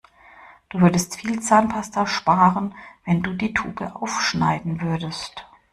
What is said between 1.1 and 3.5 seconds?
viel Zahnpasta sparen, wenn du